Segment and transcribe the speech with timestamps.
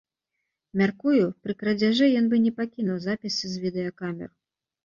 [0.81, 4.29] Мяркую, пры крадзяжы ён бы не пакінуў запісы з відэакамер.